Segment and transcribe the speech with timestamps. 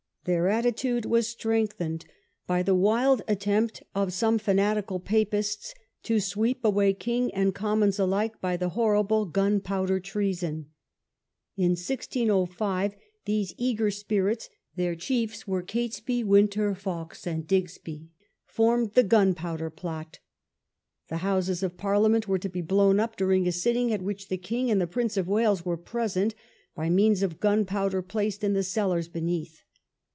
[0.25, 2.05] Their attitude was strengthened
[2.45, 8.39] by the wild attempt of some fanatical Papists to sweep away king and Commons alike
[8.39, 10.69] by the horrible "Gunpowder Treason".
[11.57, 12.95] In 1605,
[13.25, 18.11] these eager spirits— their chiefs were Catesby, Winter, Fawkes, and Digby—
[18.55, 20.19] formed the "Gunpowder Plot".
[21.07, 24.37] The Houses of Parliament were to be blown up during a sitting, at which the
[24.37, 26.35] king and the Prince of Wales were to be present,
[26.75, 29.63] by means of gunpowder placed in the cellars beneath.